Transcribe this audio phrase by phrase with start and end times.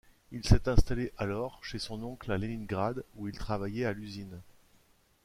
[0.31, 4.41] Il s'est installé, alors, chez son oncle à Leningrad où il travaillait à l'usine.